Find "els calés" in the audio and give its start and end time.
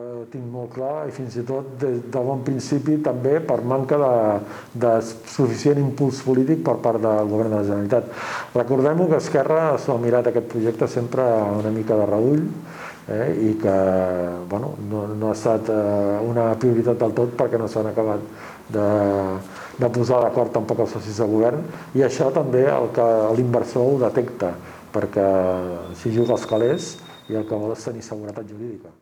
26.40-26.92